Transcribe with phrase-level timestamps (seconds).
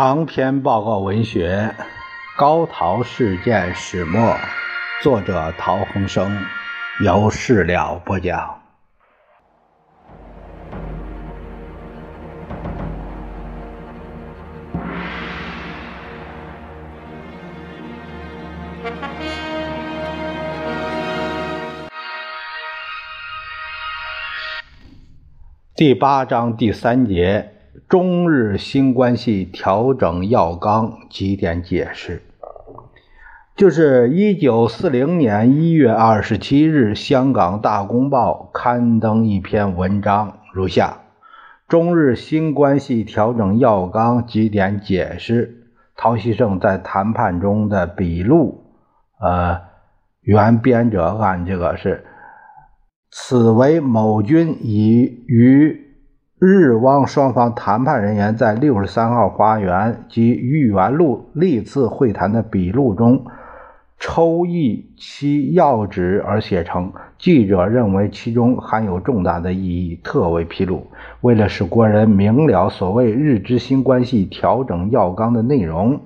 [0.00, 1.74] 长篇报告文学
[2.38, 4.20] 《高陶事件始末》，
[5.02, 6.40] 作者陶恒生，
[7.04, 8.62] 由事了播讲。
[25.74, 27.57] 第八章第三节。
[27.88, 32.20] 中日新关系调整要纲几点解释，
[33.56, 40.98] 就是一九四零年一月二十七日，《香港大公报》刊登一篇文章，如下：
[41.66, 45.64] 中日新关系调整要纲几点解释。
[45.96, 48.64] 陶希圣在谈判中的笔录，
[49.18, 49.62] 呃，
[50.20, 52.04] 原编者按这个是，
[53.10, 55.87] 此为某军已于。
[56.40, 63.24] 日汪双方谈判人员在六十三号花园及豫园路历次会谈的笔录中
[63.98, 66.92] 抽译其要旨而写成。
[67.18, 70.86] 记者认为其中含有重大的意义，特为披露。
[71.22, 76.02] 为了使国人明了所谓日之新关系调整要纲的内容，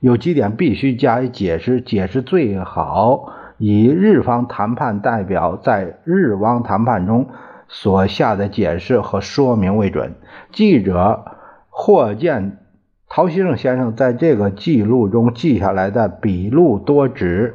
[0.00, 1.82] 有几点必须加以解释。
[1.82, 7.26] 解释最好以日方谈判代表在日汪谈判中。
[7.72, 10.16] 所下的解释和说明为准。
[10.52, 11.24] 记者
[11.68, 12.58] 或见
[13.08, 17.54] 陶希圣先生在这个记录中记下来的笔录多指，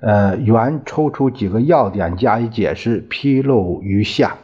[0.00, 4.34] 呃，原抽出几个要点加以解释，披露于下。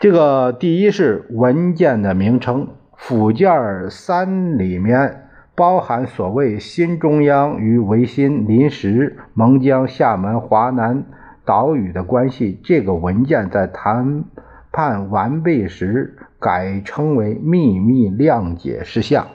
[0.00, 11.04] 这个第一是文件的名称，附件三里面包含所谓新中央与维新临时蒙江、厦门、华南。
[11.50, 14.22] 岛屿的关系，这个文件在谈
[14.70, 19.26] 判完备时改称为秘密谅解事项。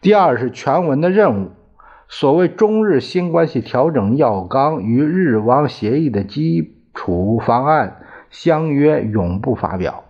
[0.00, 1.50] 第二是全文的任务，
[2.08, 10.02] 所谓中日新关系调整要纲与日汪协议的基础方案相约永不发表，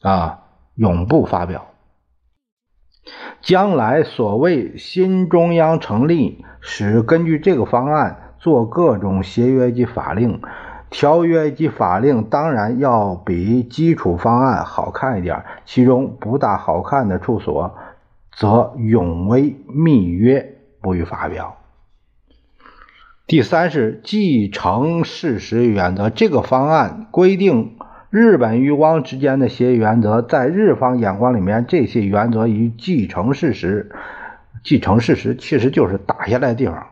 [0.00, 0.44] 啊，
[0.76, 1.66] 永不发表。
[3.40, 8.28] 将来所谓新中央成立时，根据这个方案。
[8.40, 10.40] 做各种协约及法令、
[10.88, 15.44] 条约及法令，当然要比基础方案好看一点。
[15.66, 17.76] 其中不大好看的处所，
[18.32, 21.58] 则永为密约，不予发表。
[23.26, 27.76] 第三是继承事实原则，这个方案规定
[28.08, 33.92] 日本与汪之间的协议原则，在日方眼光里面，这些原则与继承事实、
[34.64, 36.86] 继承事实其实就是打下来的地方。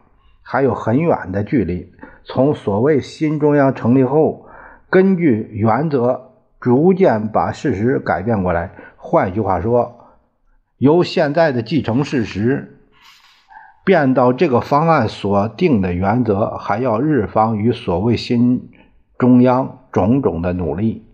[0.51, 1.93] 还有很远的距离。
[2.25, 4.47] 从所谓新中央成立后，
[4.89, 8.71] 根据原则逐渐把事实改变过来。
[8.97, 10.15] 换句话说，
[10.79, 12.79] 由现在的继承事实
[13.85, 18.71] 变到这个方案所定的原则，还要日方与所谓新
[19.19, 21.05] 中央种种的努力。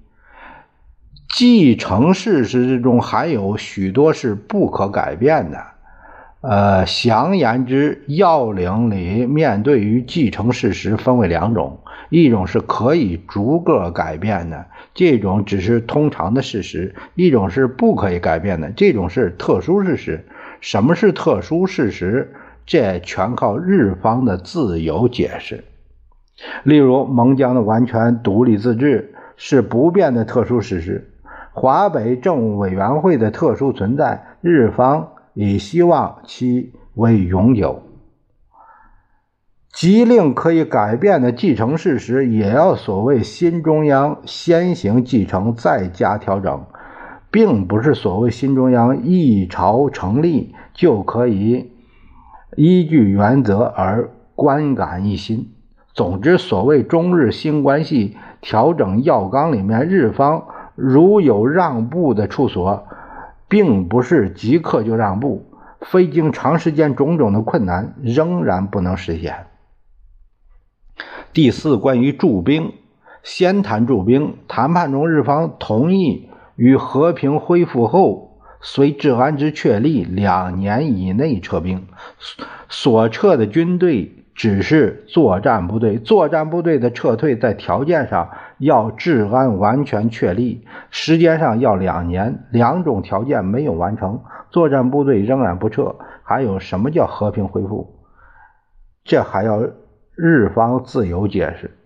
[1.36, 5.73] 继承事实之中还有许多是不可改变的。
[6.46, 11.78] 呃，详言之，要领里面对于继承事实分为两种，
[12.10, 20.26] 一种是可以逐个改变的，这种只是通常的事实；一种是不可以改变的，这种是特殊事实。
[20.60, 22.34] 什么是特殊事实？
[22.66, 25.64] 这全靠日方的自由解释。
[26.62, 31.10] 例如，蒙江的完全独立自治是不变的特殊事实，
[31.54, 35.08] 华北政务委员会的特殊存在，日方。
[35.34, 37.82] 以希望其为永久，
[39.72, 46.64] 即令可以改变的继承事实，也要所谓新中央先行继承，再加调整，
[47.32, 51.72] 并不是所谓新中央一朝成立就可以
[52.56, 55.50] 依据原则而观感一新。
[55.92, 60.44] 总之，所谓中日新关系调整要纲里面，日方
[60.76, 62.86] 如有让步的处所。
[63.54, 65.46] 并不是即刻就让步，
[65.80, 69.46] 非经长时间种种的困难，仍然不能实现。
[71.32, 72.72] 第四，关于驻兵，
[73.22, 74.38] 先谈驻兵。
[74.48, 81.86] 谈判中，日方同意与和平恢复后，随治安之确立，两年以内撤兵。
[82.68, 84.16] 所撤的军队。
[84.36, 88.30] 只是作战部队，作战部队的撤退在条件上
[88.64, 94.20] 要治安完全确立，时间上要两年，两种条件没有完成，
[94.50, 95.94] 作战部队仍然不撤。
[96.22, 97.94] 还有什么叫和平恢复？
[99.04, 99.60] 这还要
[100.14, 101.76] 日方自由解释。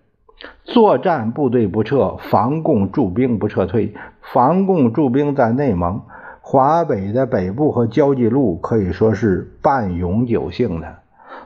[0.63, 6.01] 作战部队不撤，防共驻兵不撤退，防共驻兵在内蒙。
[6.39, 10.87] 华北的北部和交际路可以说是半永久性的。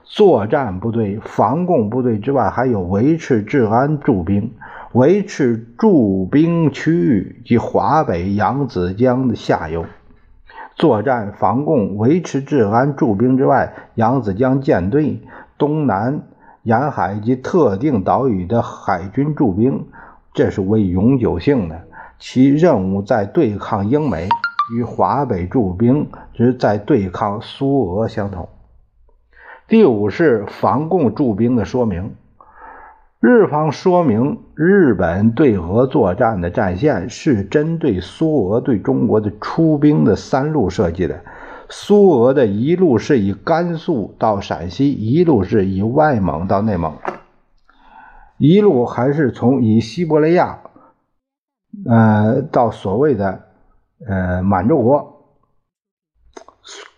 [0.03, 4.53] 作战部队、防共部队之外，还有维持治安驻兵。
[4.93, 9.85] 维持驻兵区域及华北扬子江的下游。
[10.75, 15.19] 作战、防共、维持治安驻兵之外，扬子江舰队、
[15.57, 16.21] 东南
[16.61, 19.87] 沿海及特定岛屿的海军驻兵，
[20.31, 21.81] 这是为永久性的。
[22.19, 24.29] 其任务在对抗英美，
[24.75, 28.47] 与华北驻兵之在对抗苏俄相同。
[29.67, 32.13] 第五是防共驻兵的说明。
[33.25, 41.21] 日方说明，日本对俄作战的战线是针对苏俄对中国的出兵的三路设计的。
[41.69, 46.97] 苏俄的一路是以甘肃到陕西，一路是以外蒙到内蒙，
[48.37, 50.59] 一路还是从以西伯利亚，
[51.87, 53.43] 呃，到所谓的
[54.05, 55.37] 呃满洲国。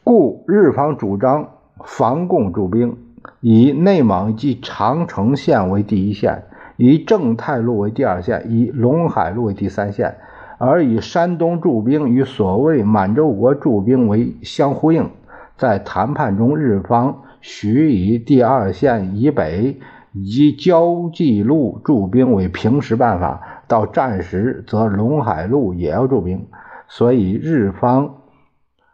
[0.03, 1.51] 故日方主张
[1.83, 2.97] 防共驻兵。
[3.47, 6.45] 以内蒙及长城线为第一线，
[6.77, 10.15] 以正太路为第二线，以陇海路为第三线，
[10.57, 15.11] 而以山东驻兵与所谓满洲国驻兵为相呼应。
[15.57, 19.79] 在谈判中，日方许以第二线以北
[20.11, 26.47] 及交际路驻兵为平时办法，到战时则陇海路也要驻兵，
[26.87, 28.15] 所以日方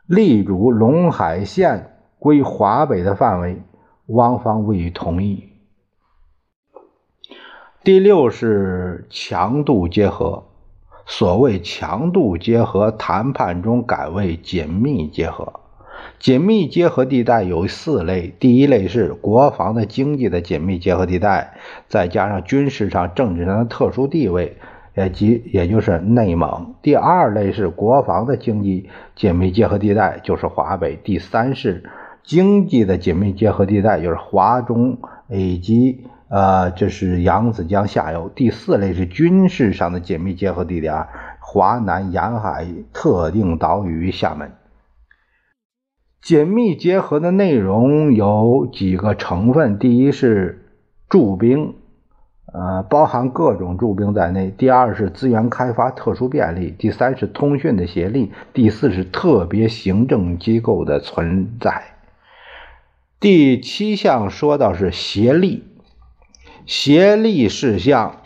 [0.08, 3.62] 力主陇海线归华北的范围。
[4.12, 5.50] 汪方未予同意。
[7.84, 10.44] 第六是强度结合，
[11.06, 15.62] 所谓强度结合，谈判中改为紧密结合。
[16.20, 21.58] 紧密结合地带有四类，第一类是国防的经济的紧密结合地带，
[21.88, 24.58] 再加上军事上、政治上的特殊地位，
[24.96, 26.76] 也即也就是内蒙。
[26.82, 30.98] 第二类是国防的经济紧密结合地带，就是华北。
[30.98, 31.90] 第三是。
[32.24, 38.30] 经济的紧密结合地带就是华中以及呃，这是扬子江下游。
[38.30, 41.08] 第四类是军事上的紧密结合地点，
[41.40, 44.52] 华南沿海特定岛屿厦门。
[46.22, 50.70] 紧密结合的内容有几个成分：第一是
[51.10, 51.74] 驻兵，
[52.54, 61.84] 呃，包含各种驻兵在内；第二是资源开发特殊便利；第三是通讯的协力；第四是特别行政机构的存在。
[63.22, 65.64] 第七项说到是协力，
[66.66, 68.24] 协力事项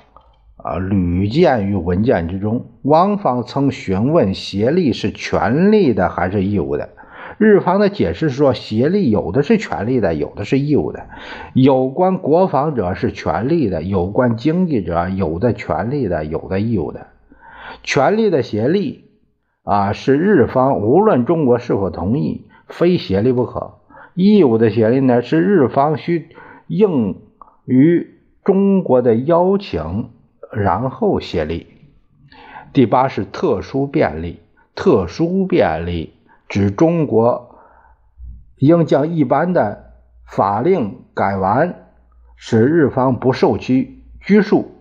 [0.55, 2.67] 啊屡见于文件之中。
[2.83, 6.91] 汪方曾询问协力是权利的还是义务的，
[7.37, 11.07] 日方的解释说协力有的是权利的，有的是义务的。
[11.53, 17.07] 有关国防者是权利的，有关经济者有的权利的，有的义务的。
[17.83, 19.09] 权利的协力
[19.63, 23.73] 啊是日方无论中国是否同意，非协力不可。
[24.15, 26.29] 义务的协力呢，是日方需
[26.67, 27.21] 应
[27.65, 28.15] 于
[28.45, 30.09] 中国的邀请，
[30.53, 31.67] 然后协力。
[32.71, 34.39] 第八是特殊便利，
[34.73, 36.13] 特殊便利
[36.47, 37.57] 指中国
[38.57, 39.91] 应将一般的
[40.25, 41.75] 法令改完，
[42.37, 44.71] 使日方不受其拘束。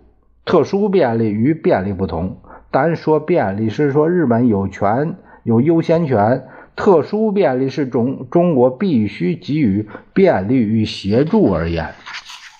[0.45, 2.38] 特殊便利与便利不同，
[2.71, 6.47] 单说便利是说日本有权有优先权。
[6.76, 11.95] 特殊便利是中中国必须给予便利与协助而言，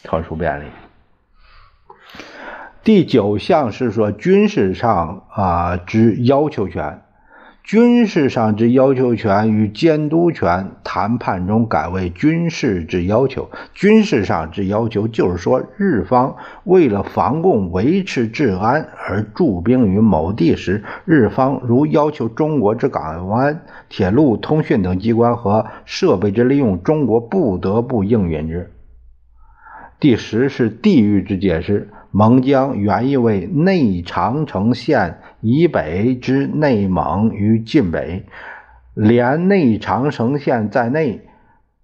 [0.03, 0.67] 特殊便利。
[2.83, 7.04] 第九项是说军事上啊之要求权。
[7.65, 13.51] 军事上之要求权与监督权，谈判中改为军事之要求。
[13.73, 28.71] 军事上之要求，就是说，日方为了防共、维持治安而驻兵于某地时，日方如要求中国之港湾、铁路、通讯等机关和设备之利用，中国不得不应允之。
[29.99, 31.89] 第十是地域之解释。
[32.17, 38.25] 蒙江原意为内长城线以北之内蒙与晋北，
[38.95, 41.29] 连内长城线在内。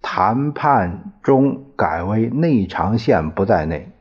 [0.01, 3.91] 谈判中改为内长线不在内。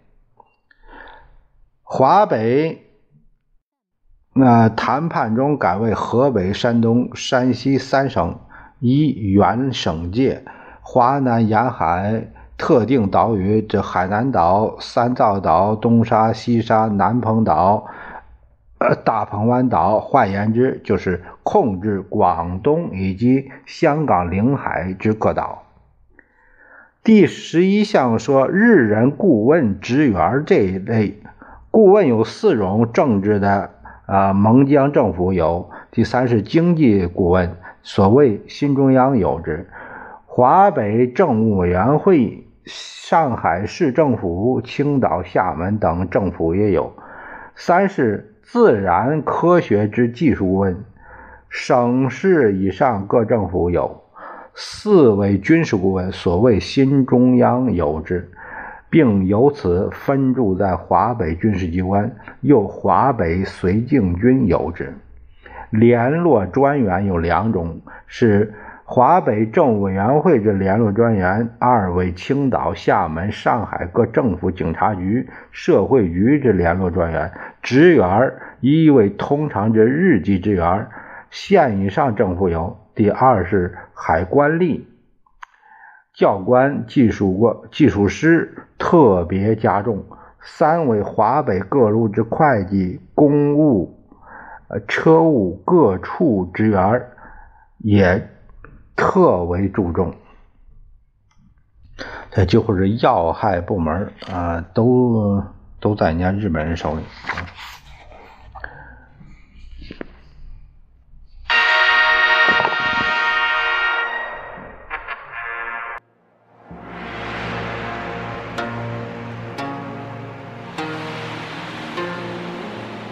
[1.82, 2.86] 华北，
[4.32, 8.40] 那谈判中改为河北、山东、山西三省
[8.78, 10.44] 以原省界，
[10.80, 12.32] 华南沿海。
[12.60, 17.86] 特定岛屿，这海南岛、三灶岛、东沙、西沙、南澎岛、
[19.02, 25.62] 大鹏湾岛，换言之，就是控制广东以及香港领海之各岛。
[27.02, 31.18] 第十一项说，日人顾问职员这一类，
[31.70, 33.70] 顾问有四种政治的
[34.04, 39.66] 啊，蒙江政府有第三是经济顾问，所谓新中央有之，
[40.26, 46.92] 华北政务委员会、上海市政府、青岛、厦门等政府也有。
[47.56, 50.76] 三是自然科学之技术顾问，
[51.48, 54.04] 省市以上各政府有。
[54.54, 58.30] 四为军事顾问，所谓新中央有之。
[58.92, 62.10] 并由此分驻在华北军事机关，
[62.40, 64.92] 又华北绥靖军有之。
[65.70, 68.52] 联络专员有两种，是
[68.92, 77.30] 华北政务委员会之联络专员；二为青岛、厦门、上海各政府警察局、社会局之联络专员。
[77.62, 80.88] 职员一为通常之日籍职员，
[81.30, 82.76] 县以上政府有。
[82.96, 84.82] 第二是海关吏。
[86.12, 90.04] 教官、技术过技术师特别加重。
[90.40, 94.00] 三为华北各路之会计、公务、
[94.66, 97.00] 呃车务各处职员
[97.78, 98.28] 也
[99.00, 100.14] 特为注重。
[102.30, 105.42] 这就是要害部门啊，都
[105.80, 107.02] 都在人家日本人手里。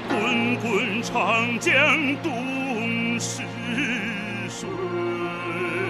[0.08, 1.72] 滚滚长江
[2.22, 3.42] 东逝
[4.48, 5.07] 水。
[5.48, 5.87] Amen.